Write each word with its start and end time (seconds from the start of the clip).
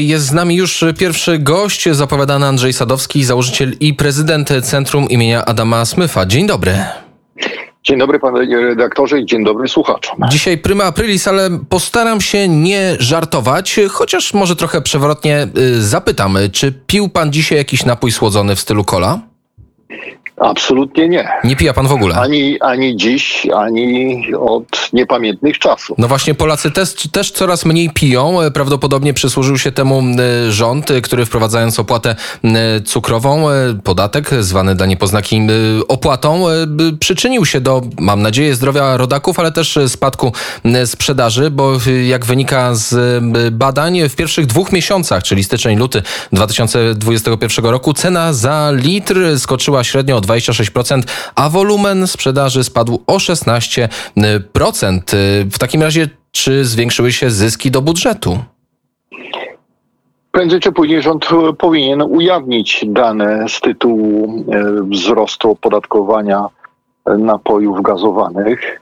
Jest 0.00 0.26
z 0.26 0.32
nami 0.32 0.56
już 0.56 0.84
pierwszy 0.98 1.38
gość, 1.38 1.88
zapowiadany 1.88 2.46
Andrzej 2.46 2.72
Sadowski, 2.72 3.24
założyciel 3.24 3.72
i 3.80 3.94
prezydent 3.94 4.48
Centrum 4.62 5.08
imienia 5.08 5.44
Adama 5.44 5.84
Smyfa. 5.84 6.26
Dzień 6.26 6.46
dobry. 6.46 6.84
Dzień 7.84 7.98
dobry 7.98 8.18
panie 8.18 8.56
redaktorze 8.56 9.20
i 9.20 9.26
dzień 9.26 9.44
dobry 9.44 9.68
słuchaczom. 9.68 10.18
Dzisiaj 10.30 10.58
pryma 10.58 10.84
aprilis, 10.84 11.28
ale 11.28 11.50
postaram 11.68 12.20
się 12.20 12.48
nie 12.48 12.96
żartować, 12.98 13.80
chociaż 13.90 14.34
może 14.34 14.56
trochę 14.56 14.82
przewrotnie 14.82 15.48
y, 15.58 15.82
zapytamy, 15.82 16.50
czy 16.50 16.72
pił 16.86 17.08
pan 17.08 17.32
dzisiaj 17.32 17.58
jakiś 17.58 17.84
napój 17.84 18.12
słodzony 18.12 18.56
w 18.56 18.60
stylu 18.60 18.84
cola? 18.84 19.20
Absolutnie 20.40 21.08
nie. 21.08 21.28
Nie 21.44 21.56
pija 21.56 21.72
pan 21.72 21.86
w 21.86 21.92
ogóle? 21.92 22.14
Ani, 22.14 22.60
ani 22.60 22.96
dziś, 22.96 23.46
ani 23.54 24.22
od 24.34 24.92
niepamiętnych 24.92 25.58
czasów. 25.58 25.98
No 25.98 26.08
właśnie, 26.08 26.34
Polacy 26.34 26.70
też, 26.70 26.94
też 27.12 27.30
coraz 27.30 27.64
mniej 27.64 27.90
piją. 27.90 28.38
Prawdopodobnie 28.54 29.14
przysłużył 29.14 29.58
się 29.58 29.72
temu 29.72 30.02
e, 30.46 30.52
rząd, 30.52 30.90
e, 30.90 31.00
który 31.00 31.26
wprowadzając 31.26 31.80
opłatę 31.80 32.16
e, 32.44 32.80
cukrową, 32.80 33.46
podatek 33.84 34.30
zwany 34.40 34.74
dla 34.74 34.86
niepoznaki 34.86 35.40
opłatą, 35.88 36.44
przyczynił 37.00 37.46
się 37.46 37.60
do, 37.60 37.82
mam 37.98 38.22
nadzieję, 38.22 38.54
zdrowia 38.54 38.96
rodaków, 38.96 39.38
ale 39.38 39.52
też 39.52 39.78
spadku 39.88 40.32
sprzedaży, 40.84 41.50
bo 41.50 41.72
jak 42.06 42.24
wynika 42.24 42.74
z 42.74 43.24
badań, 43.54 44.08
w 44.08 44.16
pierwszych 44.16 44.46
dwóch 44.46 44.72
miesiącach, 44.72 45.22
czyli 45.22 45.44
styczeń, 45.44 45.78
luty 45.78 46.02
2021 46.32 47.64
roku, 47.64 47.92
cena 47.92 48.32
za 48.32 48.72
litr 48.74 49.38
skoczyła 49.38 49.84
średnio 49.84 50.16
o 50.16 50.20
26%, 50.26 51.02
a 51.34 51.48
wolumen 51.48 52.06
sprzedaży 52.06 52.64
spadł 52.64 53.02
o 53.06 53.16
16%. 53.16 53.88
W 55.50 55.58
takim 55.58 55.82
razie, 55.82 56.08
czy 56.32 56.64
zwiększyły 56.64 57.12
się 57.12 57.30
zyski 57.30 57.70
do 57.70 57.82
budżetu? 57.82 58.38
Prędzej 60.30 60.60
czy 60.60 60.72
później 60.72 61.02
rząd 61.02 61.28
powinien 61.58 62.02
ujawnić 62.02 62.84
dane 62.86 63.48
z 63.48 63.60
tytułu 63.60 64.44
e, 64.52 64.64
wzrostu 64.82 65.50
opodatkowania 65.50 66.46
napojów 67.06 67.82
gazowanych. 67.82 68.80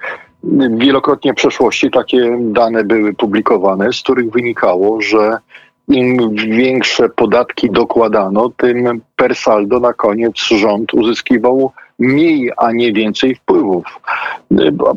Wielokrotnie 0.70 1.33
w 1.33 1.36
przeszłości 1.36 1.91
takie 1.91 2.39
dane 2.41 2.84
były 2.84 3.14
publikowane, 3.14 3.92
z 3.92 4.01
których 4.01 4.31
wynikało, 4.31 5.01
że 5.01 5.39
im 5.89 6.35
większe 6.35 7.09
podatki 7.09 7.71
dokładano, 7.71 8.51
tym 8.57 9.01
per 9.17 9.37
saldo 9.37 9.81
na 9.81 9.93
koniec 9.93 10.39
rząd 10.39 10.95
uzyskiwał 10.95 11.73
mniej, 11.99 12.51
a 12.57 12.73
nie 12.73 12.93
więcej 12.93 13.35
wpływów. 13.35 13.85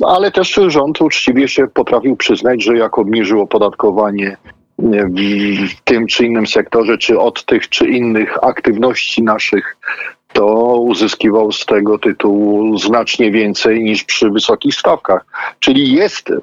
Ale 0.07 0.31
też 0.31 0.59
rząd 0.67 1.01
uczciwie 1.01 1.47
się 1.47 1.67
potrafił 1.67 2.15
przyznać, 2.15 2.63
że 2.63 2.77
jak 2.77 2.97
obniżył 2.97 3.41
opodatkowanie 3.41 4.37
w 4.79 5.81
tym 5.83 6.07
czy 6.07 6.25
innym 6.25 6.47
sektorze, 6.47 6.97
czy 6.97 7.19
od 7.19 7.45
tych 7.45 7.69
czy 7.69 7.87
innych 7.87 8.43
aktywności 8.43 9.23
naszych, 9.23 9.77
to 10.37 10.45
uzyskiwał 10.79 11.51
z 11.51 11.65
tego 11.65 11.99
tytułu 11.99 12.77
znacznie 12.77 13.31
więcej 13.31 13.83
niż 13.83 14.03
przy 14.03 14.29
wysokich 14.29 14.75
stawkach. 14.75 15.25
Czyli 15.59 15.93
jest 15.93 16.33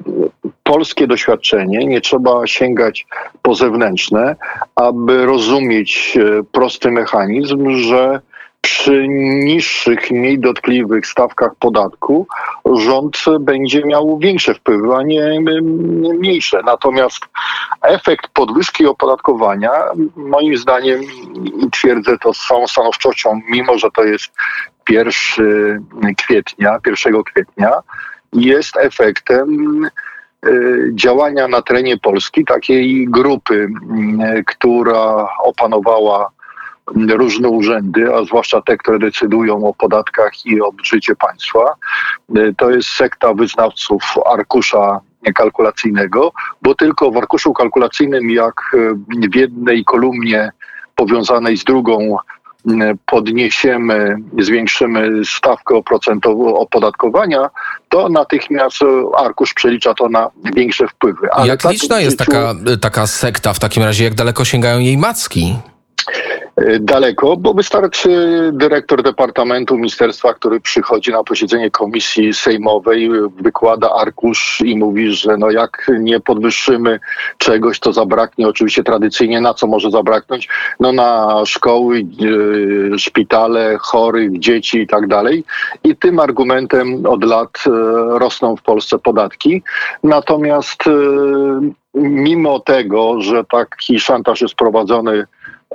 polskie 0.63 1.07
doświadczenie, 1.07 1.87
nie 1.87 2.01
trzeba 2.01 2.47
sięgać 2.47 3.07
po 3.43 3.55
zewnętrzne, 3.55 4.37
aby 4.75 5.27
rozumieć 5.27 6.19
e, 6.21 6.43
prosty 6.53 6.91
mechanizm, 6.91 7.71
że 7.71 8.21
przy 8.65 9.09
niższych, 9.09 10.11
mniej 10.11 10.39
dotkliwych 10.39 11.07
stawkach 11.07 11.55
podatku 11.55 12.27
rząd 12.75 13.25
będzie 13.41 13.83
miał 13.85 14.19
większe 14.19 14.55
wpływy, 14.55 14.95
a 14.95 15.03
nie 15.03 15.41
mniejsze. 16.19 16.61
Natomiast 16.65 17.21
efekt 17.83 18.29
podwyżki 18.29 18.87
opodatkowania, 18.87 19.71
moim 20.17 20.57
zdaniem, 20.57 21.01
i 21.63 21.71
twierdzę 21.71 22.19
to 22.19 22.35
z 22.35 22.47
całą 22.47 22.67
stanowczością, 22.67 23.41
mimo 23.51 23.79
że 23.79 23.91
to 23.91 24.05
jest 24.05 24.33
1 24.89 25.85
kwietnia, 26.17 26.79
1 26.87 27.23
kwietnia, 27.23 27.73
jest 28.33 28.77
efektem 28.77 29.81
y, 30.47 30.91
działania 30.95 31.49
na 31.49 31.63
terenie 31.63 31.99
Polski 31.99 32.45
takiej 32.45 33.07
grupy, 33.09 33.55
y, 33.55 34.45
która 34.45 35.29
opanowała 35.45 36.34
różne 36.93 37.49
urzędy, 37.49 38.15
a 38.15 38.25
zwłaszcza 38.25 38.63
te, 38.63 38.77
które 38.77 38.99
decydują 38.99 39.69
o 39.69 39.75
podatkach 39.75 40.47
i 40.47 40.61
o 40.61 40.73
budżecie 40.73 41.17
państwa. 41.17 41.75
Y, 42.37 42.55
to 42.57 42.71
jest 42.71 42.89
sekta 42.89 43.35
wyznawców 43.35 44.03
arkusza 44.27 45.01
kalkulacyjnego, 45.35 46.33
bo 46.63 46.75
tylko 46.75 47.11
w 47.11 47.17
arkuszu 47.17 47.53
kalkulacyjnym, 47.53 48.31
jak 48.31 48.55
y, 48.75 48.95
w 49.31 49.35
jednej 49.35 49.85
kolumnie 49.85 50.51
powiązanej 50.95 51.57
z 51.57 51.65
drugą 51.65 51.99
y, 52.09 52.73
podniesiemy, 53.07 54.17
zwiększymy 54.39 55.25
stawkę 55.25 55.75
oprocentową 55.75 56.55
opodatkowania, 56.55 57.51
to 57.89 58.09
natychmiast 58.09 58.79
arkusz 59.17 59.55
przelicza 59.55 59.95
to 59.95 60.09
na 60.09 60.31
większe 60.55 60.89
wpływy. 60.89 61.33
Ale 61.33 61.47
jak 61.47 61.63
tak 61.63 61.73
liczna 61.73 62.01
jest 62.01 62.19
taka, 62.19 62.55
taka 62.81 63.07
sekta 63.07 63.53
w 63.53 63.59
takim 63.59 63.83
razie? 63.83 64.05
Jak 64.05 64.15
daleko 64.15 64.45
sięgają 64.45 64.79
jej 64.79 64.99
macki? 64.99 65.57
Y, 66.61 66.81
daleko, 66.81 67.37
bo 67.37 67.55
wystarczy 67.55 68.11
dyrektor 68.53 69.03
Departamentu 69.03 69.77
Ministerstwa, 69.77 70.35
który 70.35 70.61
przychodzi 70.61 71.11
na 71.11 71.25
posiedzenie 71.25 71.71
komisji 71.71 72.35
sejmowej, 72.35 73.11
wykłada 73.43 73.91
arkusz 73.91 74.61
i 74.65 74.77
mówi, 74.77 75.13
że 75.13 75.37
no 75.37 75.51
jak 75.51 75.91
nie 76.01 76.21
podwyższymy 76.21 77.01
czegoś, 77.39 77.81
to 77.81 77.93
zabraknie 77.93 78.49
oczywiście 78.49 78.85
tradycyjnie, 78.85 79.41
na 79.41 79.55
co 79.55 79.67
może 79.67 79.91
zabraknąć? 79.91 80.49
No 80.81 80.93
na 80.93 81.41
szkoły, 81.47 82.03
y, 82.95 82.99
szpitale, 82.99 83.77
chorych, 83.81 84.39
dzieci 84.39 84.79
i 84.79 84.87
tak 84.87 85.07
dalej. 85.07 85.45
I 85.85 85.97
tym 85.97 86.19
argumentem 86.19 87.07
od 87.07 87.25
lat 87.25 87.65
y, 87.67 87.71
rosną 88.19 88.57
w 88.57 88.63
Polsce 88.63 88.99
podatki. 88.99 89.63
Natomiast 90.05 90.85
mimo 91.95 92.61
tego, 92.61 93.21
że 93.21 93.45
taki 93.45 94.01
szantaż 94.01 94.41
jest 94.41 94.55
prowadzony 94.55 95.27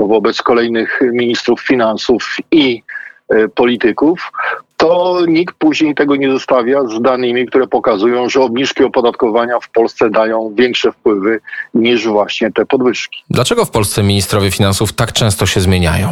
wobec 0.07 0.41
kolejnych 0.41 0.99
ministrów 1.13 1.61
finansów 1.61 2.35
i 2.51 2.83
e, 3.29 3.47
polityków, 3.47 4.31
to 4.77 5.19
nikt 5.27 5.55
później 5.55 5.95
tego 5.95 6.15
nie 6.15 6.31
zostawia 6.31 6.83
z 6.83 7.01
danymi, 7.01 7.45
które 7.45 7.67
pokazują, 7.67 8.29
że 8.29 8.41
obniżki 8.41 8.83
opodatkowania 8.83 9.59
w 9.59 9.69
Polsce 9.69 10.09
dają 10.09 10.53
większe 10.55 10.91
wpływy 10.91 11.39
niż 11.73 12.07
właśnie 12.07 12.51
te 12.51 12.65
podwyżki. 12.65 13.23
Dlaczego 13.29 13.65
w 13.65 13.71
Polsce 13.71 14.03
ministrowie 14.03 14.51
finansów 14.51 14.93
tak 14.93 15.13
często 15.13 15.45
się 15.45 15.61
zmieniają? 15.61 16.09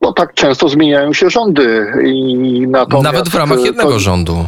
No 0.00 0.12
tak 0.12 0.34
często 0.34 0.68
zmieniają 0.68 1.12
się 1.12 1.30
rządy. 1.30 1.92
I 2.04 2.66
nawet 3.02 3.28
w 3.28 3.34
ramach 3.34 3.60
jednego 3.60 3.90
to, 3.90 3.98
rządu. 3.98 4.44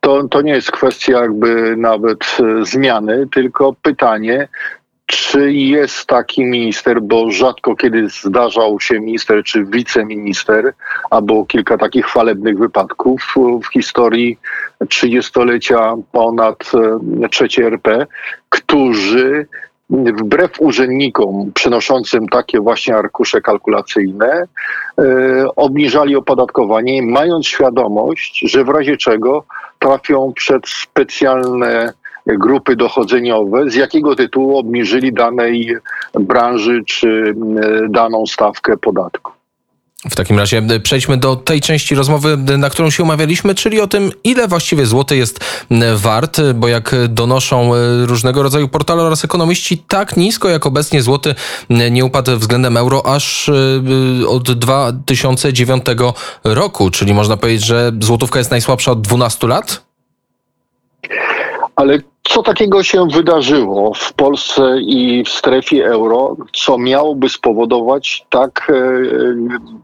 To, 0.00 0.28
to 0.28 0.42
nie 0.42 0.52
jest 0.52 0.70
kwestia 0.70 1.12
jakby 1.12 1.76
nawet 1.76 2.18
e, 2.60 2.64
zmiany, 2.64 3.26
tylko 3.32 3.74
pytanie, 3.82 4.48
czy 5.06 5.52
jest 5.52 6.06
taki 6.06 6.44
minister, 6.44 7.02
bo 7.02 7.30
rzadko 7.30 7.76
kiedy 7.76 8.08
zdarzał 8.08 8.80
się 8.80 9.00
minister 9.00 9.42
czy 9.44 9.64
wiceminister, 9.64 10.72
albo 11.10 11.46
kilka 11.46 11.78
takich 11.78 12.06
chwalebnych 12.06 12.58
wypadków 12.58 13.34
w 13.64 13.72
historii 13.72 14.38
trzydziestolecia 14.88 15.94
ponad 16.12 16.72
e, 17.24 17.28
trzeciej 17.28 17.64
RP, 17.64 18.06
którzy 18.48 19.46
wbrew 19.90 20.60
urzędnikom 20.60 21.52
przynoszącym 21.54 22.28
takie 22.28 22.60
właśnie 22.60 22.96
arkusze 22.96 23.40
kalkulacyjne, 23.40 24.44
e, 24.98 25.04
obniżali 25.56 26.16
opodatkowanie, 26.16 27.02
mając 27.02 27.46
świadomość, 27.46 28.40
że 28.50 28.64
w 28.64 28.68
razie 28.68 28.96
czego 28.96 29.44
trafią 29.78 30.32
przed 30.36 30.68
specjalne 30.68 31.92
grupy 32.26 32.76
dochodzeniowe, 32.76 33.70
z 33.70 33.74
jakiego 33.74 34.16
tytułu 34.16 34.58
obniżyli 34.58 35.12
danej 35.12 35.76
branży 36.20 36.82
czy 36.86 37.34
daną 37.88 38.26
stawkę 38.26 38.76
podatku. 38.76 39.32
W 40.10 40.14
takim 40.14 40.38
razie 40.38 40.62
przejdźmy 40.82 41.16
do 41.16 41.36
tej 41.36 41.60
części 41.60 41.94
rozmowy, 41.94 42.36
na 42.58 42.70
którą 42.70 42.90
się 42.90 43.02
umawialiśmy, 43.02 43.54
czyli 43.54 43.80
o 43.80 43.86
tym, 43.86 44.10
ile 44.24 44.48
właściwie 44.48 44.86
złoty 44.86 45.16
jest 45.16 45.44
wart, 45.96 46.40
bo 46.54 46.68
jak 46.68 46.94
donoszą 47.08 47.70
różnego 48.06 48.42
rodzaju 48.42 48.68
portale 48.68 49.02
oraz 49.02 49.24
ekonomiści, 49.24 49.78
tak 49.78 50.16
nisko 50.16 50.48
jak 50.48 50.66
obecnie 50.66 51.02
złoty 51.02 51.34
nie 51.90 52.04
upadł 52.04 52.36
względem 52.36 52.76
euro 52.76 53.06
aż 53.14 53.50
od 54.28 54.52
2009 54.52 55.84
roku, 56.44 56.90
czyli 56.90 57.14
można 57.14 57.36
powiedzieć, 57.36 57.66
że 57.66 57.92
złotówka 58.00 58.38
jest 58.38 58.50
najsłabsza 58.50 58.92
od 58.92 59.00
12 59.00 59.46
lat? 59.46 59.84
Ale 61.76 61.98
co 62.28 62.42
takiego 62.42 62.82
się 62.82 63.08
wydarzyło 63.08 63.94
w 63.94 64.12
Polsce 64.12 64.80
i 64.80 65.24
w 65.24 65.28
strefie 65.28 65.86
euro, 65.86 66.36
co 66.52 66.78
miałoby 66.78 67.28
spowodować 67.28 68.26
tak 68.30 68.70
e, 68.70 68.74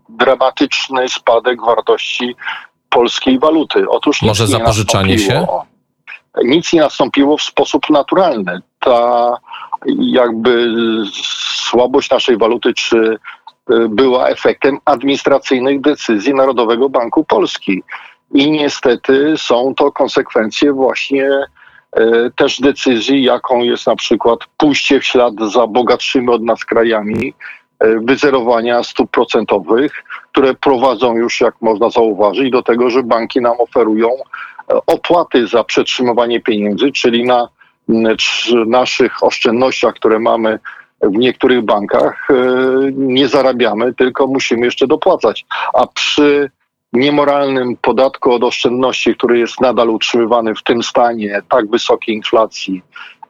dramatyczny 0.08 1.08
spadek 1.08 1.62
wartości 1.62 2.36
polskiej 2.90 3.38
waluty? 3.38 3.84
Otóż 3.88 4.22
Może 4.22 4.46
zapożyczanie 4.46 5.18
się? 5.18 5.46
Nic 6.44 6.72
nie 6.72 6.80
nastąpiło 6.80 7.36
w 7.36 7.42
sposób 7.42 7.90
naturalny. 7.90 8.60
Ta 8.78 9.36
jakby 9.98 10.72
słabość 11.54 12.10
naszej 12.10 12.36
waluty, 12.36 12.74
czy 12.74 13.18
była 13.88 14.28
efektem 14.28 14.78
administracyjnych 14.84 15.80
decyzji 15.80 16.34
Narodowego 16.34 16.88
Banku 16.88 17.24
Polski. 17.24 17.82
I 18.34 18.50
niestety 18.50 19.34
są 19.36 19.74
to 19.74 19.92
konsekwencje 19.92 20.72
właśnie 20.72 21.28
E, 21.28 21.59
też 22.36 22.60
decyzji, 22.60 23.22
jaką 23.22 23.62
jest 23.62 23.86
na 23.86 23.96
przykład 23.96 24.38
pójście 24.56 25.00
w 25.00 25.04
ślad 25.04 25.34
za 25.52 25.66
bogatszymi 25.66 26.28
od 26.28 26.42
nas 26.42 26.64
krajami, 26.64 27.34
e, 27.78 28.00
wyzerowania 28.00 28.82
stóp 28.82 29.10
procentowych, 29.10 30.04
które 30.32 30.54
prowadzą 30.54 31.16
już, 31.16 31.40
jak 31.40 31.54
można 31.60 31.90
zauważyć, 31.90 32.50
do 32.50 32.62
tego, 32.62 32.90
że 32.90 33.02
banki 33.02 33.40
nam 33.40 33.60
oferują 33.60 34.08
e, 34.08 34.78
opłaty 34.86 35.46
za 35.46 35.64
przetrzymywanie 35.64 36.40
pieniędzy, 36.40 36.92
czyli 36.92 37.24
na 37.24 37.48
naszych 38.66 39.22
oszczędnościach, 39.24 39.94
które 39.94 40.18
mamy 40.18 40.58
w 41.02 41.12
niektórych 41.12 41.62
bankach, 41.62 42.28
nie 42.92 43.28
zarabiamy, 43.28 43.94
tylko 43.94 44.26
musimy 44.26 44.64
jeszcze 44.64 44.86
dopłacać. 44.86 45.46
A 45.74 45.86
przy 45.86 46.50
niemoralnym 46.92 47.76
podatku 47.76 48.32
od 48.32 48.44
oszczędności, 48.44 49.14
który 49.14 49.38
jest 49.38 49.60
nadal 49.60 49.88
utrzymywany 49.88 50.54
w 50.54 50.62
tym 50.62 50.82
stanie 50.82 51.42
tak 51.48 51.70
wysokiej 51.70 52.14
inflacji, 52.14 52.82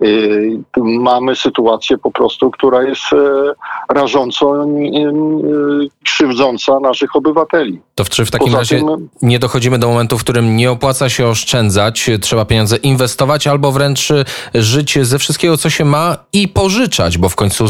y, 0.02 0.58
mamy 0.76 1.36
sytuację 1.36 1.98
po 1.98 2.10
prostu, 2.10 2.50
która 2.50 2.82
jest 2.82 3.12
e, 3.12 3.52
rażąco 3.94 4.64
y, 4.64 5.88
krzywdząca 6.04 6.80
naszych 6.80 7.16
obywateli. 7.16 7.80
To 7.94 8.04
czy 8.04 8.24
w 8.24 8.30
takim 8.30 8.46
Poza 8.46 8.58
razie 8.58 8.78
tym, 8.78 9.08
nie 9.22 9.38
dochodzimy 9.38 9.78
do 9.78 9.88
momentu, 9.88 10.18
w 10.18 10.20
którym 10.24 10.56
nie 10.56 10.70
opłaca 10.70 11.08
się 11.08 11.26
oszczędzać, 11.26 12.10
trzeba 12.20 12.44
pieniądze 12.44 12.76
inwestować 12.76 13.46
albo 13.46 13.72
wręcz 13.72 14.08
żyć 14.54 14.98
ze 15.02 15.18
wszystkiego, 15.18 15.56
co 15.56 15.70
się 15.70 15.84
ma 15.84 16.16
i 16.32 16.48
pożyczać, 16.48 17.18
bo 17.18 17.28
w 17.28 17.36
końcu 17.36 17.64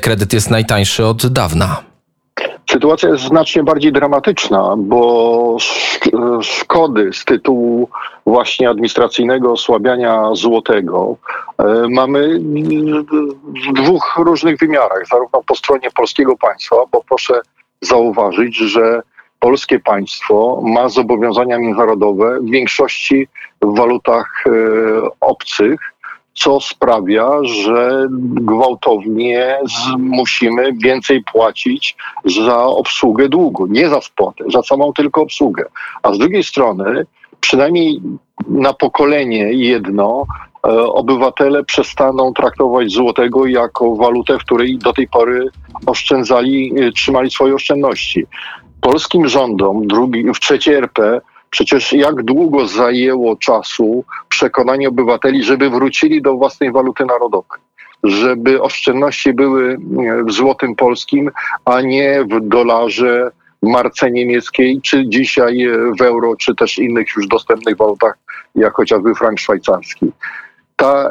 kredyt 0.00 0.32
jest 0.32 0.50
najtańszy 0.50 1.06
od 1.06 1.26
dawna. 1.26 1.89
Sytuacja 2.80 3.08
jest 3.08 3.24
znacznie 3.24 3.62
bardziej 3.62 3.92
dramatyczna, 3.92 4.74
bo 4.78 5.56
szkody 6.42 7.10
z 7.12 7.24
tytułu 7.24 7.88
właśnie 8.26 8.70
administracyjnego 8.70 9.52
osłabiania 9.52 10.34
złotego 10.34 11.16
e, 11.58 11.64
mamy 11.90 12.38
w 12.38 13.72
dwóch 13.72 14.16
różnych 14.18 14.58
wymiarach, 14.58 15.02
zarówno 15.12 15.42
po 15.42 15.54
stronie 15.54 15.90
polskiego 15.94 16.36
państwa, 16.36 16.76
bo 16.92 17.02
proszę 17.08 17.40
zauważyć, 17.80 18.56
że 18.56 19.02
polskie 19.40 19.80
państwo 19.80 20.62
ma 20.64 20.88
zobowiązania 20.88 21.58
międzynarodowe 21.58 22.40
w 22.40 22.50
większości 22.50 23.28
w 23.62 23.76
walutach 23.76 24.44
e, 24.46 24.50
obcych, 25.20 25.80
co 26.34 26.60
sprawia, 26.60 27.30
że 27.44 28.08
gwałtownie 28.20 29.58
musimy 29.98 30.72
więcej 30.72 31.24
płacić 31.32 31.96
za 32.24 32.64
obsługę 32.64 33.28
długu, 33.28 33.66
nie 33.66 33.88
za 33.88 34.00
spłatę, 34.00 34.44
za 34.52 34.62
samą 34.62 34.92
tylko 34.92 35.22
obsługę. 35.22 35.64
A 36.02 36.12
z 36.12 36.18
drugiej 36.18 36.44
strony, 36.44 37.06
przynajmniej 37.40 38.00
na 38.48 38.72
pokolenie 38.72 39.52
jedno, 39.52 40.26
e, 40.66 40.70
obywatele 40.82 41.64
przestaną 41.64 42.32
traktować 42.32 42.90
złotego 42.90 43.46
jako 43.46 43.96
walutę, 43.96 44.38
w 44.38 44.44
której 44.44 44.78
do 44.78 44.92
tej 44.92 45.08
pory 45.08 45.48
oszczędzali, 45.86 46.72
e, 46.80 46.92
trzymali 46.92 47.30
swoje 47.30 47.54
oszczędności. 47.54 48.26
Polskim 48.80 49.28
rządom, 49.28 49.86
drugi, 49.86 50.24
w 50.34 50.40
trzeciej 50.40 50.74
RP, 50.74 51.20
Przecież 51.50 51.92
jak 51.92 52.22
długo 52.22 52.66
zajęło 52.66 53.36
czasu 53.36 54.04
przekonanie 54.28 54.88
obywateli, 54.88 55.44
żeby 55.44 55.70
wrócili 55.70 56.22
do 56.22 56.36
własnej 56.36 56.72
waluty 56.72 57.04
narodowej, 57.04 57.60
żeby 58.04 58.62
oszczędności 58.62 59.32
były 59.32 59.78
w 60.26 60.32
złotym 60.32 60.76
polskim, 60.76 61.30
a 61.64 61.80
nie 61.80 62.24
w 62.24 62.48
dolarze, 62.48 63.30
marce 63.62 64.10
niemieckiej, 64.10 64.80
czy 64.82 65.08
dzisiaj 65.08 65.68
w 65.98 66.02
euro, 66.02 66.36
czy 66.36 66.54
też 66.54 66.78
innych 66.78 67.06
już 67.16 67.26
dostępnych 67.26 67.76
walutach, 67.76 68.18
jak 68.54 68.74
chociażby 68.74 69.14
frank 69.14 69.38
szwajcarski. 69.38 70.12
Ta 70.76 71.10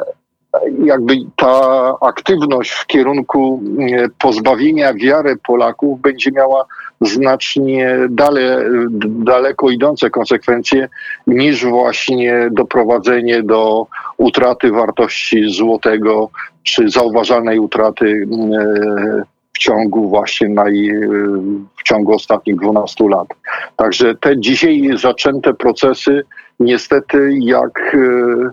jakby 0.84 1.14
ta 1.36 1.94
aktywność 2.00 2.70
w 2.70 2.86
kierunku 2.86 3.62
pozbawienia 4.18 4.94
wiary 4.94 5.36
Polaków 5.46 6.00
będzie 6.00 6.30
miała 6.32 6.64
znacznie 7.00 7.96
dale, 8.10 8.64
daleko 9.08 9.70
idące 9.70 10.10
konsekwencje 10.10 10.88
niż 11.26 11.64
właśnie 11.64 12.48
doprowadzenie 12.52 13.42
do 13.42 13.86
utraty 14.16 14.70
wartości 14.70 15.50
złotego, 15.50 16.30
czy 16.62 16.88
zauważalnej 16.88 17.58
utraty 17.58 18.06
e, 18.06 19.22
w 19.52 19.58
ciągu 19.58 20.08
właśnie 20.08 20.48
naj, 20.48 20.90
w 21.78 21.82
ciągu 21.82 22.14
ostatnich 22.14 22.56
12 22.56 23.08
lat. 23.08 23.28
Także 23.76 24.14
te 24.14 24.40
dzisiaj 24.40 24.90
zaczęte 24.96 25.54
procesy 25.54 26.22
niestety 26.60 27.30
jak 27.40 27.94
e, 27.94 28.50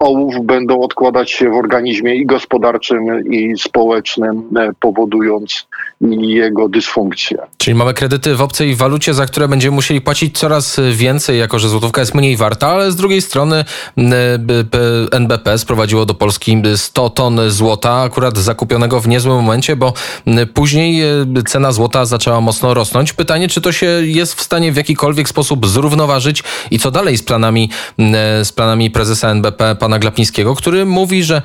ołów 0.00 0.46
będą 0.46 0.80
odkładać 0.80 1.30
się 1.30 1.50
w 1.50 1.54
organizmie 1.54 2.14
i 2.14 2.26
gospodarczym, 2.26 3.32
i 3.32 3.58
społecznym, 3.58 4.42
e, 4.56 4.70
powodując 6.00 6.30
jego 6.40 6.68
dysfunkcję. 6.68 7.38
Czyli 7.56 7.74
mamy 7.74 7.94
kredyty 7.94 8.34
w 8.34 8.42
obcej 8.42 8.74
walucie, 8.74 9.14
za 9.14 9.26
które 9.26 9.48
będziemy 9.48 9.74
musieli 9.74 10.00
płacić 10.00 10.38
coraz 10.38 10.80
więcej, 10.92 11.38
jako 11.38 11.58
że 11.58 11.68
złotówka 11.68 12.00
jest 12.00 12.14
mniej 12.14 12.36
warta, 12.36 12.68
ale 12.68 12.92
z 12.92 12.96
drugiej 12.96 13.22
strony 13.22 13.64
NBP 15.12 15.58
sprowadziło 15.58 16.06
do 16.06 16.14
Polski 16.14 16.62
100 16.76 17.10
ton 17.10 17.40
złota, 17.50 18.00
akurat 18.00 18.38
zakupionego 18.38 19.00
w 19.00 19.08
niezłym 19.08 19.36
momencie, 19.36 19.76
bo 19.76 19.92
później 20.54 21.02
e, 21.02 21.26
cena 21.48 21.72
złota 21.72 22.04
zaczęła 22.04 22.40
mocno 22.40 22.74
rosnąć. 22.74 23.12
Pytanie, 23.12 23.48
czy 23.48 23.60
to 23.60 23.72
się 23.72 23.86
jest 23.86 24.34
w 24.34 24.42
stanie 24.42 24.72
w 24.72 24.76
jakikolwiek 24.76 25.28
sposób 25.28 25.66
zrównoważyć 25.66 26.42
i 26.70 26.78
co 26.78 26.90
dalej 26.90 27.16
z 27.16 27.22
planami, 27.22 27.70
z 28.42 28.52
planami 28.52 28.90
prezesa 28.90 29.30
NBP, 29.30 29.76
pana 29.76 29.98
Glapińskiego, 29.98 30.54
który 30.54 30.86
mówi, 30.86 31.24
że 31.24 31.42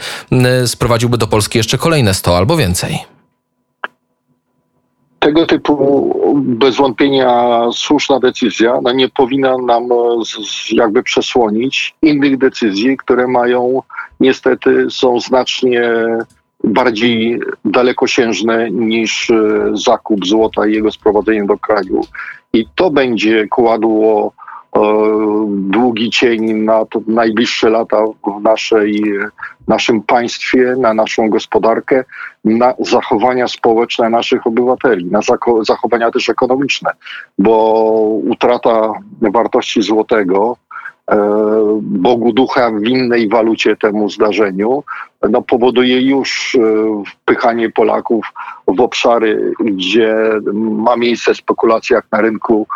sprowadziłby 0.65 1.17
do 1.17 1.27
Polski 1.27 1.57
jeszcze 1.57 1.77
kolejne 1.77 2.13
100 2.13 2.37
albo 2.37 2.57
więcej 2.57 3.14
tego 5.25 5.45
typu 5.45 6.15
bez 6.35 6.75
wątpienia 6.75 7.61
słuszna 7.71 8.19
decyzja 8.19 8.79
no 8.83 8.91
nie 8.91 9.09
powinna 9.09 9.57
nam 9.57 9.83
jakby 10.71 11.03
przesłonić 11.03 11.95
innych 12.01 12.37
decyzji, 12.37 12.97
które 12.97 13.27
mają 13.27 13.81
niestety 14.19 14.87
są 14.89 15.19
znacznie 15.19 15.91
bardziej 16.63 17.39
dalekosiężne 17.65 18.71
niż 18.71 19.29
e, 19.29 19.35
zakup 19.73 20.25
złota 20.25 20.67
i 20.67 20.73
jego 20.73 20.91
sprowadzenie 20.91 21.45
do 21.45 21.57
kraju. 21.57 22.01
I 22.53 22.65
to 22.75 22.91
będzie 22.91 23.47
kładło 23.47 24.33
długi 25.47 26.09
cień 26.09 26.53
na 26.53 26.85
najbliższe 27.07 27.69
lata 27.69 28.05
w 28.05 28.41
naszej, 28.41 29.03
naszym 29.67 30.01
państwie, 30.01 30.75
na 30.79 30.93
naszą 30.93 31.29
gospodarkę, 31.29 32.03
na 32.45 32.73
zachowania 32.79 33.47
społeczne 33.47 34.09
naszych 34.09 34.47
obywateli, 34.47 35.05
na 35.05 35.19
zachowania 35.61 36.11
też 36.11 36.29
ekonomiczne, 36.29 36.91
bo 37.39 37.73
utrata 38.29 38.91
wartości 39.21 39.81
złotego, 39.81 40.57
e, 41.11 41.17
Bogu 41.81 42.33
ducha 42.33 42.71
w 42.71 42.83
innej 42.83 43.29
walucie 43.29 43.75
temu 43.75 44.09
zdarzeniu, 44.09 44.83
no 45.29 45.41
powoduje 45.41 46.01
już 46.01 46.55
e, 46.55 47.03
wpychanie 47.07 47.69
Polaków 47.69 48.25
w 48.67 48.81
obszary, 48.81 49.53
gdzie 49.59 50.15
ma 50.53 50.95
miejsce 50.95 51.35
spekulacja 51.35 51.95
jak 51.95 52.05
na 52.11 52.21
rynku 52.21 52.67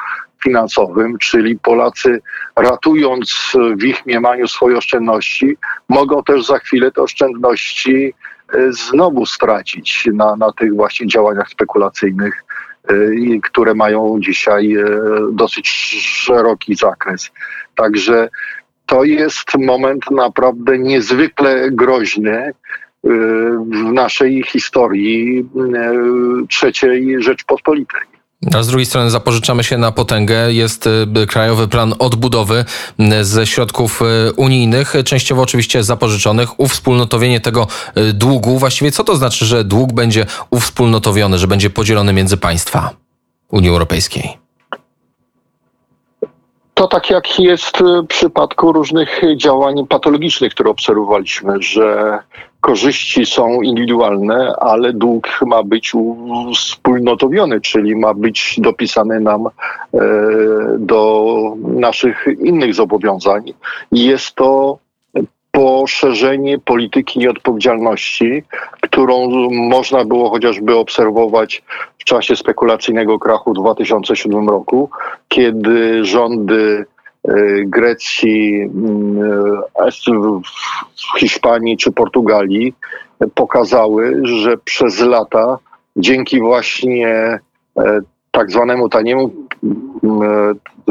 finansowym, 0.43 1.17
czyli 1.17 1.59
Polacy 1.59 2.21
ratując 2.55 3.53
w 3.77 3.83
ich 3.83 4.05
mniemaniu 4.05 4.47
swoje 4.47 4.77
oszczędności, 4.77 5.57
mogą 5.89 6.23
też 6.23 6.45
za 6.45 6.59
chwilę 6.59 6.91
te 6.91 7.01
oszczędności 7.01 8.13
e, 8.53 8.73
znowu 8.73 9.25
stracić 9.25 10.09
na, 10.13 10.35
na 10.35 10.51
tych 10.51 10.75
właśnie 10.75 11.07
działaniach 11.07 11.49
spekulacyjnych, 11.49 12.43
e, 12.87 12.93
które 13.43 13.73
mają 13.73 14.19
dzisiaj 14.19 14.75
e, 14.75 14.85
dosyć 15.31 15.69
szeroki 16.01 16.75
zakres. 16.75 17.31
Także 17.75 18.29
to 18.85 19.03
jest 19.03 19.57
moment 19.57 20.11
naprawdę 20.11 20.79
niezwykle 20.79 21.71
groźny 21.71 22.53
w 23.71 23.91
naszej 23.93 24.43
historii 24.43 25.49
trzeciej 26.49 27.23
Rzeczpospolitej. 27.23 28.18
A 28.55 28.63
z 28.63 28.67
drugiej 28.67 28.85
strony 28.85 29.09
zapożyczamy 29.09 29.63
się 29.63 29.77
na 29.77 29.91
potęgę. 29.91 30.53
Jest 30.53 30.87
y, 30.87 31.27
Krajowy 31.27 31.67
Plan 31.67 31.93
Odbudowy 31.99 32.65
y, 32.99 33.25
ze 33.25 33.47
środków 33.47 34.01
y, 34.01 34.33
unijnych, 34.33 34.93
częściowo 35.05 35.41
oczywiście 35.41 35.83
zapożyczonych, 35.83 36.59
uwspólnotowienie 36.59 37.39
tego 37.39 37.67
długu. 38.13 38.59
Właściwie 38.59 38.91
co 38.91 39.03
to 39.03 39.15
znaczy, 39.15 39.45
że 39.45 39.63
dług 39.63 39.93
będzie 39.93 40.25
uwspólnotowiony, 40.49 41.37
że 41.37 41.47
będzie 41.47 41.69
podzielony 41.69 42.13
między 42.13 42.37
państwa 42.37 42.89
Unii 43.51 43.69
Europejskiej? 43.69 44.37
To 46.73 46.87
tak 46.87 47.09
jak 47.09 47.39
jest 47.39 47.77
w 47.77 48.07
przypadku 48.07 48.71
różnych 48.71 49.21
działań 49.35 49.87
patologicznych, 49.87 50.53
które 50.53 50.69
obserwowaliśmy, 50.69 51.53
że 51.59 52.19
korzyści 52.61 53.25
są 53.25 53.61
indywidualne, 53.61 54.53
ale 54.59 54.93
dług 54.93 55.39
ma 55.45 55.63
być 55.63 55.93
wspólnotowiony, 56.55 57.61
czyli 57.61 57.95
ma 57.95 58.13
być 58.13 58.55
dopisany 58.57 59.19
nam 59.19 59.47
e, 59.47 59.49
do 60.77 61.35
naszych 61.57 62.25
innych 62.39 62.73
zobowiązań. 62.73 63.53
Jest 63.91 64.35
to 64.35 64.77
poszerzenie 65.51 66.59
polityki 66.59 67.19
nieodpowiedzialności, 67.19 68.43
którą 68.81 69.29
można 69.51 70.05
było 70.05 70.29
chociażby 70.29 70.75
obserwować 70.75 71.63
w 71.97 72.03
czasie 72.03 72.35
spekulacyjnego 72.35 73.19
krachu 73.19 73.51
w 73.51 73.55
2007 73.55 74.49
roku, 74.49 74.89
kiedy 75.27 76.05
rządy 76.05 76.85
Grecji, 77.65 78.61
mm, 78.61 79.23
e, 79.77 80.41
Hiszpanii 81.19 81.77
czy 81.77 81.91
Portugalii 81.91 82.73
pokazały, 83.35 84.21
że 84.23 84.57
przez 84.57 84.99
lata 84.99 85.57
dzięki 85.95 86.39
właśnie 86.39 87.39
e, 87.77 87.99
tak 88.31 88.51
zwanemu 88.51 88.89
taniemu 88.89 89.31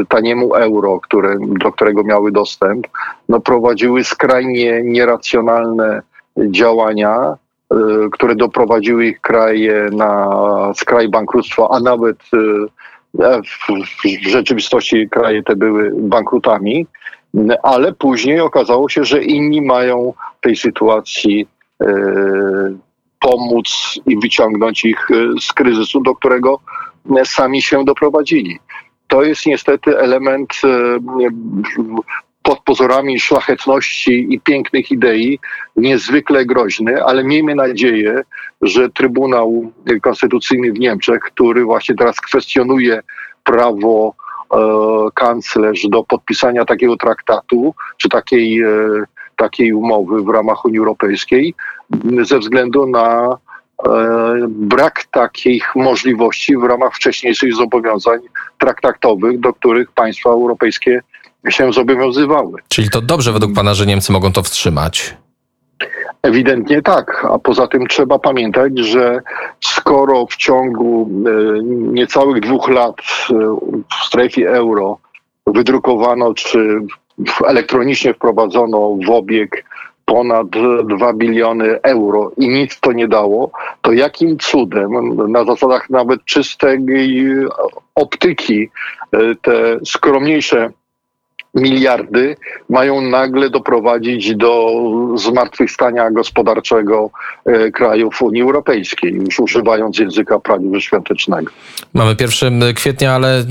taniemu 0.09 0.55
euro, 0.55 0.99
które, 0.99 1.37
do 1.39 1.71
którego 1.71 2.03
miały 2.03 2.31
dostęp, 2.31 2.87
no, 3.29 3.39
prowadziły 3.39 4.03
skrajnie 4.03 4.81
nieracjonalne 4.83 6.01
działania, 6.37 7.37
y, 7.73 7.77
które 8.11 8.35
doprowadziły 8.35 9.05
ich 9.05 9.21
kraje 9.21 9.89
na 9.91 10.29
skraj 10.75 11.09
bankructwa, 11.09 11.67
a 11.71 11.79
nawet 11.79 12.17
y, 12.33 12.37
e, 12.37 12.67
w 13.13 14.29
rzeczywistości 14.29 15.09
kraje 15.09 15.43
te 15.43 15.55
były 15.55 15.91
bankrutami, 15.97 16.87
ale 17.63 17.93
później 17.93 18.39
okazało 18.39 18.89
się, 18.89 19.03
że 19.03 19.23
inni 19.23 19.61
mają 19.61 20.13
tej 20.41 20.55
sytuacji 20.55 21.47
y, 21.83 21.85
pomóc 23.19 23.99
i 24.05 24.19
wyciągnąć 24.19 24.85
ich 24.85 25.07
z 25.41 25.53
kryzysu, 25.53 26.01
do 26.01 26.15
którego 26.15 26.59
sami 27.25 27.61
się 27.61 27.85
doprowadzili. 27.85 28.59
To 29.07 29.23
jest 29.23 29.45
niestety 29.45 29.97
element 29.97 30.53
e, 30.63 30.99
pod 32.43 32.59
pozorami 32.63 33.19
szlachetności 33.19 34.27
i 34.33 34.39
pięknych 34.39 34.91
idei 34.91 35.39
niezwykle 35.75 36.45
groźny, 36.45 37.03
ale 37.03 37.23
miejmy 37.23 37.55
nadzieję, 37.55 38.21
że 38.61 38.89
Trybunał 38.89 39.71
Konstytucyjny 40.01 40.71
w 40.71 40.79
Niemczech, 40.79 41.19
który 41.19 41.63
właśnie 41.63 41.95
teraz 41.95 42.21
kwestionuje 42.21 43.01
prawo 43.43 44.13
e, 44.53 44.57
kanclerz 45.13 45.87
do 45.87 46.03
podpisania 46.03 46.65
takiego 46.65 46.97
traktatu 46.97 47.75
czy 47.97 48.09
takiej, 48.09 48.61
e, 48.61 48.67
takiej 49.35 49.73
umowy 49.73 50.23
w 50.23 50.29
ramach 50.29 50.65
Unii 50.65 50.79
Europejskiej, 50.79 51.53
ze 52.23 52.39
względu 52.39 52.87
na 52.87 53.37
E, 53.87 54.47
brak 54.49 55.03
takich 55.11 55.75
możliwości 55.75 56.57
w 56.57 56.63
ramach 56.63 56.95
wcześniejszych 56.95 57.55
zobowiązań 57.55 58.19
traktatowych, 58.57 59.39
do 59.39 59.53
których 59.53 59.91
państwa 59.91 60.29
europejskie 60.29 61.01
się 61.49 61.73
zobowiązywały. 61.73 62.61
Czyli 62.67 62.89
to 62.89 63.01
dobrze 63.01 63.31
według 63.31 63.53
Pana, 63.53 63.73
że 63.73 63.85
Niemcy 63.85 64.11
mogą 64.11 64.31
to 64.31 64.43
wstrzymać? 64.43 65.17
Ewidentnie 66.21 66.81
tak, 66.81 67.25
a 67.31 67.39
poza 67.39 67.67
tym 67.67 67.87
trzeba 67.87 68.19
pamiętać, 68.19 68.77
że 68.79 69.19
skoro 69.63 70.25
w 70.25 70.35
ciągu 70.35 71.09
e, 71.25 71.63
niecałych 71.93 72.39
dwóch 72.39 72.69
lat 72.69 72.95
e, 72.97 73.33
w 74.01 74.05
strefie 74.05 74.49
euro 74.49 74.97
wydrukowano 75.47 76.33
czy 76.33 76.79
elektronicznie 77.45 78.13
wprowadzono 78.13 78.97
w 79.07 79.09
obieg 79.09 79.65
ponad 80.05 80.47
2 80.83 81.13
biliony 81.13 81.81
euro 81.81 82.31
i 82.37 82.49
nic 82.49 82.79
to 82.79 82.91
nie 82.91 83.07
dało, 83.07 83.51
to 83.81 83.91
jakim 83.91 84.37
cudem 84.37 84.91
na 85.31 85.45
zasadach 85.45 85.89
nawet 85.89 86.25
czystej 86.25 86.79
optyki 87.95 88.69
e, 89.11 89.17
te 89.41 89.79
skromniejsze 89.85 90.71
miliardy 91.59 92.35
mają 92.69 93.01
nagle 93.01 93.49
doprowadzić 93.49 94.35
do 94.35 94.71
zmartwychwstania 95.15 96.11
gospodarczego 96.11 97.09
e, 97.45 97.71
krajów 97.71 98.21
Unii 98.21 98.41
Europejskiej, 98.41 99.13
już 99.13 99.39
używając 99.39 99.99
języka 99.99 100.39
prawa 100.39 100.79
świątecznego. 100.79 101.51
Mamy 101.93 102.15
1 102.19 102.73
kwietnia, 102.73 103.15
ale 103.15 103.43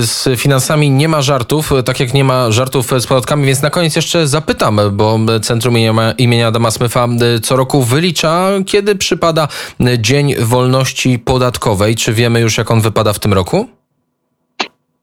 z 0.00 0.40
finansami 0.40 0.90
nie 0.90 1.08
ma 1.08 1.22
żartów, 1.22 1.70
tak 1.84 2.00
jak 2.00 2.14
nie 2.14 2.24
ma 2.24 2.50
żartów 2.50 2.86
z 2.98 3.06
podatkami, 3.06 3.46
więc 3.46 3.62
na 3.62 3.70
koniec 3.70 3.96
jeszcze 3.96 4.26
zapytam, 4.26 4.80
bo 4.92 5.18
Centrum 5.42 5.74
imienia 6.18 6.46
Adama 6.46 6.70
Smyfa 6.70 7.08
co 7.42 7.56
roku 7.56 7.82
wylicza, 7.82 8.50
kiedy 8.66 8.94
przypada 8.94 9.48
Dzień 9.98 10.34
Wolności 10.38 11.18
Podatkowej. 11.18 11.96
Czy 11.96 12.12
wiemy 12.12 12.40
już, 12.40 12.58
jak 12.58 12.70
on 12.70 12.80
wypada 12.80 13.12
w 13.12 13.18
tym 13.18 13.32
roku? 13.32 13.68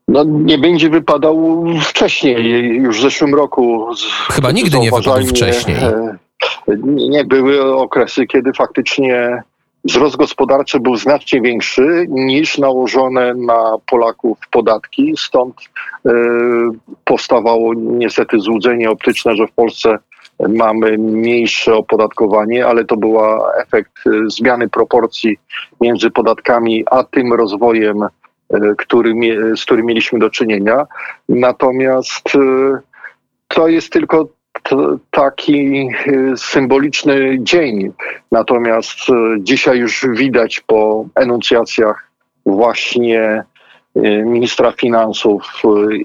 No, 0.09 0.23
nie 0.23 0.57
będzie 0.57 0.89
wypadał 0.89 1.65
wcześniej, 1.81 2.65
już 2.75 2.97
w 2.97 3.01
zeszłym 3.01 3.35
roku. 3.35 3.87
Chyba 4.31 4.51
nigdy 4.51 4.79
nie 4.79 4.91
wypadał 4.91 5.23
wcześniej. 5.23 5.77
E, 5.77 6.17
nie, 6.85 7.25
były 7.25 7.75
okresy, 7.75 8.27
kiedy 8.27 8.53
faktycznie 8.53 9.43
wzrost 9.83 10.15
gospodarczy 10.15 10.79
był 10.79 10.95
znacznie 10.95 11.41
większy 11.41 12.05
niż 12.09 12.57
nałożone 12.57 13.33
na 13.33 13.77
Polaków 13.85 14.37
podatki. 14.51 15.13
Stąd 15.17 15.55
y, 16.05 16.11
powstawało 17.05 17.73
niestety 17.73 18.39
złudzenie 18.39 18.89
optyczne, 18.89 19.35
że 19.35 19.47
w 19.47 19.51
Polsce 19.51 19.97
mamy 20.49 20.97
mniejsze 20.97 21.75
opodatkowanie, 21.75 22.67
ale 22.67 22.85
to 22.85 22.97
był 22.97 23.17
efekt 23.61 23.93
zmiany 24.27 24.69
proporcji 24.69 25.37
między 25.81 26.11
podatkami 26.11 26.83
a 26.91 27.03
tym 27.03 27.33
rozwojem 27.33 28.07
E, 28.53 28.75
który, 28.77 29.13
z 29.55 29.65
którym 29.65 29.85
mieliśmy 29.85 30.19
do 30.19 30.29
czynienia. 30.29 30.87
Natomiast 31.29 32.35
e, 32.35 32.79
to 33.47 33.67
jest 33.67 33.93
tylko 33.93 34.27
taki 35.11 35.87
e, 35.87 36.37
symboliczny 36.37 37.37
dzień. 37.39 37.91
Natomiast 38.31 38.97
dzisiaj 39.39 39.77
już 39.77 40.07
widać 40.09 40.59
po 40.59 41.05
enuncjacjach 41.15 42.09
właśnie 42.45 43.43
ministra 44.25 44.71
finansów 44.71 45.43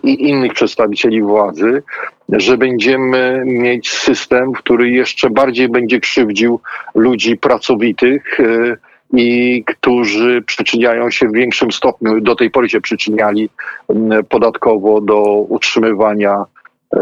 i 0.02 0.28
innych 0.28 0.52
przedstawicieli 0.52 1.22
władzy, 1.22 1.82
że 2.28 2.56
będziemy 2.56 3.42
mieć 3.46 3.90
system, 3.90 4.52
który 4.52 4.90
jeszcze 4.90 5.30
bardziej 5.30 5.68
będzie 5.68 6.00
krzywdził 6.00 6.60
ludzi 6.94 7.36
pracowitych, 7.36 8.38
i 9.12 9.64
którzy 9.66 10.42
przyczyniają 10.46 11.10
się 11.10 11.28
w 11.28 11.32
większym 11.32 11.72
stopniu, 11.72 12.20
do 12.20 12.36
tej 12.36 12.50
pory 12.50 12.68
się 12.68 12.80
przyczyniali 12.80 13.50
mm, 13.88 14.24
podatkowo 14.24 15.00
do 15.00 15.22
utrzymywania 15.48 16.44
e, 16.96 16.98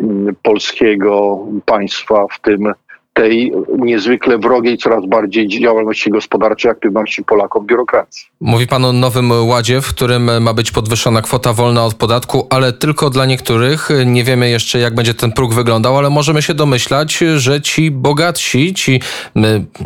mm, 0.00 0.36
polskiego 0.42 1.46
państwa, 1.66 2.26
w 2.32 2.40
tym 2.40 2.72
tej 3.18 3.52
niezwykle 3.78 4.38
wrogiej 4.38 4.78
coraz 4.78 5.06
bardziej 5.06 5.48
działalności 5.48 6.10
gospodarczej, 6.10 6.70
aktywności 6.70 7.24
Polaków 7.24 7.66
biurokracji. 7.66 8.26
Mówi 8.40 8.66
Pan 8.66 8.84
o 8.84 8.92
nowym 8.92 9.48
ładzie, 9.48 9.80
w 9.80 9.88
którym 9.88 10.42
ma 10.42 10.54
być 10.54 10.70
podwyższona 10.70 11.22
kwota 11.22 11.52
wolna 11.52 11.84
od 11.84 11.94
podatku, 11.94 12.46
ale 12.50 12.72
tylko 12.72 13.10
dla 13.10 13.26
niektórych. 13.26 13.88
Nie 14.06 14.24
wiemy 14.24 14.50
jeszcze, 14.50 14.78
jak 14.78 14.94
będzie 14.94 15.14
ten 15.14 15.32
próg 15.32 15.54
wyglądał, 15.54 15.98
ale 15.98 16.10
możemy 16.10 16.42
się 16.42 16.54
domyślać, 16.54 17.18
że 17.36 17.60
ci 17.60 17.90
bogatsi, 17.90 18.74
ci 18.74 19.00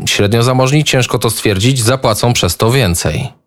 średnio 0.06 0.42
zamożni, 0.42 0.84
ciężko 0.84 1.18
to 1.18 1.30
stwierdzić, 1.30 1.82
zapłacą 1.82 2.32
przez 2.32 2.56
to 2.56 2.70
więcej. 2.70 3.41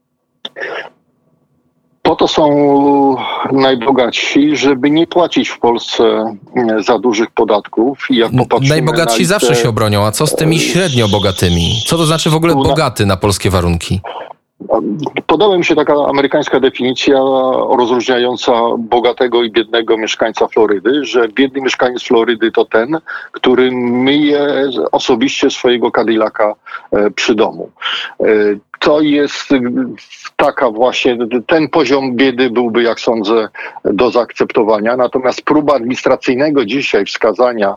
Po 2.16 2.20
to 2.20 2.28
są 2.28 3.16
najbogatsi, 3.52 4.58
żeby 4.58 4.92
nie 4.92 5.08
płacić 5.08 5.50
w 5.50 5.60
Polsce 5.60 6.04
mm, 6.56 6.84
za 6.84 7.00
dużych 7.00 7.32
podatków. 7.32 8.08
I 8.10 8.16
jak 8.16 8.32
Najbogatsi 8.70 9.22
na 9.22 9.28
zawsze 9.28 9.56
się 9.56 9.70
obronią, 9.70 10.06
a 10.06 10.12
co 10.12 10.28
z 10.28 10.36
tymi 10.36 10.60
średnio 10.60 11.08
bogatymi? 11.08 11.82
Co 11.88 11.98
to 11.98 12.06
znaczy 12.06 12.30
w 12.30 12.36
ogóle 12.36 12.54
bogaty 12.54 13.06
na 13.06 13.18
polskie 13.18 13.50
warunki? 13.50 14.02
Podoba 15.28 15.58
mi 15.58 15.66
się 15.66 15.76
taka 15.76 15.94
amerykańska 15.94 16.60
definicja 16.60 17.20
rozróżniająca 17.78 18.54
bogatego 18.78 19.44
i 19.44 19.52
biednego 19.52 19.98
mieszkańca 19.98 20.48
Florydy, 20.48 21.06
że 21.06 21.28
biedny 21.28 21.62
mieszkaniec 21.62 22.04
Florydy 22.04 22.52
to 22.52 22.66
ten, 22.66 23.00
który 23.32 23.72
myje 23.72 24.70
osobiście 24.92 25.50
swojego 25.50 25.92
Cadillaca 25.92 26.54
e, 26.92 27.12
przy 27.12 27.36
domu. 27.36 27.72
E, 28.20 28.26
to 28.80 29.02
jest 29.02 29.50
taka 30.36 30.72
właśnie, 30.72 31.18
ten 31.48 31.70
poziom 31.70 32.16
biedy 32.16 32.50
byłby, 32.50 32.84
jak 32.84 33.00
sądzę, 33.00 33.50
do 33.84 34.12
zaakceptowania. 34.12 34.98
Natomiast 34.98 35.42
próba 35.42 35.74
administracyjnego 35.74 36.66
dzisiaj 36.66 37.06
wskazania 37.06 37.76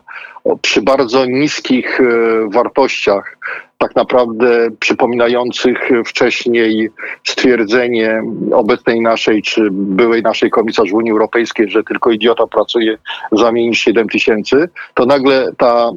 przy 0.61 0.81
bardzo 0.81 1.25
niskich 1.25 2.01
e, 2.01 2.03
wartościach 2.49 3.37
tak 3.79 3.95
naprawdę 3.95 4.69
przypominających 4.79 5.89
wcześniej 6.05 6.89
stwierdzenie 7.27 8.23
obecnej 8.51 9.01
naszej 9.01 9.41
czy 9.41 9.67
byłej 9.71 10.21
naszej 10.21 10.49
komisarz 10.49 10.91
Unii 10.91 11.11
Europejskiej, 11.11 11.69
że 11.69 11.83
tylko 11.83 12.11
idiota 12.11 12.47
pracuje 12.47 12.97
za 13.31 13.51
mniej 13.51 13.69
niż 13.69 13.79
7 13.79 14.09
tysięcy, 14.09 14.69
to 14.93 15.05
nagle 15.05 15.51
ta 15.57 15.91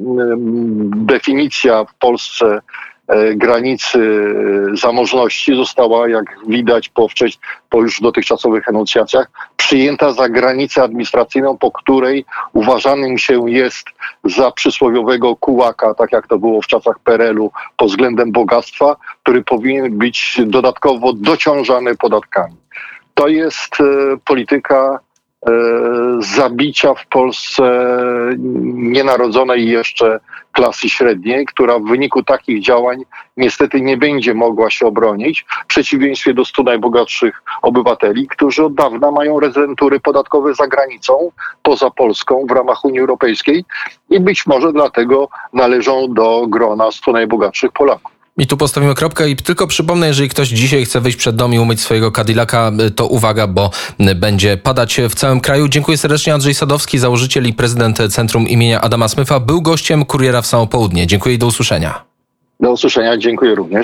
definicja 0.95 1.85
w 1.85 1.93
Polsce 1.99 2.59
granicy 3.35 3.99
zamożności 4.73 5.55
została, 5.55 6.09
jak 6.09 6.25
widać 6.47 6.89
po, 6.89 7.07
wcześ, 7.07 7.39
po 7.69 7.81
już 7.81 8.01
dotychczasowych 8.01 8.67
enuncjacjach, 8.67 9.31
przyjęta 9.57 10.11
za 10.11 10.29
granicę 10.29 10.83
administracyjną, 10.83 11.57
po 11.57 11.71
której 11.71 12.25
uważanym 12.53 13.17
się 13.17 13.49
jest 13.49 13.85
za 14.23 14.51
przysłowiowego 14.51 15.35
kułaka, 15.35 15.93
tak 15.93 16.11
jak 16.11 16.27
to 16.27 16.37
było 16.39 16.61
w 16.61 16.67
czasach 16.67 16.99
PRL-u, 16.99 17.51
pod 17.77 17.89
względem 17.89 18.31
bogactwa, 18.31 18.95
który 19.23 19.43
powinien 19.43 19.97
być 19.97 20.41
dodatkowo 20.45 21.13
dociążany 21.13 21.95
podatkami. 21.95 22.55
To 23.13 23.27
jest 23.27 23.81
e, 23.81 23.83
polityka 24.25 24.99
e, 24.99 25.12
zabicia 26.19 26.93
w 26.93 27.07
Polsce 27.07 27.63
nienarodzonej 28.73 29.67
jeszcze 29.67 30.19
klasy 30.51 30.89
średniej, 30.89 31.45
która 31.45 31.79
w 31.79 31.83
wyniku 31.83 32.23
takich 32.23 32.63
działań 32.63 33.03
niestety 33.37 33.81
nie 33.81 33.97
będzie 33.97 34.33
mogła 34.33 34.69
się 34.69 34.85
obronić, 34.85 35.45
w 35.63 35.67
przeciwieństwie 35.67 36.33
do 36.33 36.45
stu 36.45 36.63
najbogatszych 36.63 37.43
obywateli, 37.61 38.27
którzy 38.27 38.65
od 38.65 38.73
dawna 38.73 39.11
mają 39.11 39.39
rezydentury 39.39 39.99
podatkowe 39.99 40.53
za 40.53 40.67
granicą, 40.67 41.31
poza 41.63 41.89
Polską, 41.89 42.45
w 42.49 42.51
ramach 42.51 42.85
Unii 42.85 42.99
Europejskiej 42.99 43.65
i 44.09 44.19
być 44.19 44.47
może 44.47 44.73
dlatego 44.73 45.29
należą 45.53 46.13
do 46.13 46.47
grona 46.47 46.91
stu 46.91 47.11
najbogatszych 47.11 47.71
Polaków. 47.71 48.22
I 48.37 48.47
tu 48.47 48.57
postawimy 48.57 48.95
kropkę 48.95 49.29
i 49.29 49.35
tylko 49.35 49.67
przypomnę, 49.67 50.07
jeżeli 50.07 50.29
ktoś 50.29 50.47
dzisiaj 50.47 50.85
chce 50.85 51.01
wyjść 51.01 51.17
przed 51.17 51.35
dom 51.35 51.53
i 51.53 51.59
umyć 51.59 51.81
swojego 51.81 52.11
Cadillaca, 52.11 52.71
to 52.95 53.07
uwaga, 53.07 53.47
bo 53.47 53.69
będzie 54.15 54.57
padać 54.57 55.01
w 55.09 55.15
całym 55.15 55.39
kraju. 55.39 55.67
Dziękuję 55.67 55.97
serdecznie. 55.97 56.33
Andrzej 56.33 56.53
Sadowski, 56.53 56.99
założyciel 56.99 57.47
i 57.47 57.53
prezydent 57.53 57.97
Centrum 58.09 58.47
imienia 58.47 58.81
Adama 58.81 59.07
Smyfa, 59.07 59.39
był 59.39 59.61
gościem 59.61 60.05
Kuriera 60.05 60.41
w 60.41 60.47
samo 60.47 60.67
południe. 60.67 61.07
Dziękuję 61.07 61.35
i 61.35 61.37
do 61.37 61.47
usłyszenia. 61.47 62.03
Do 62.59 62.71
usłyszenia, 62.71 63.17
dziękuję 63.17 63.55
również. 63.55 63.81